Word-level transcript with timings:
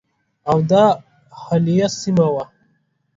اَوَد 0.49 0.71
حایله 1.41 1.87
سیمه 1.99 2.27
وه. 2.33 2.45